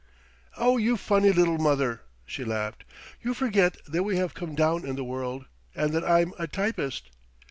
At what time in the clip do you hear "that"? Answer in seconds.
3.85-4.01, 5.93-6.03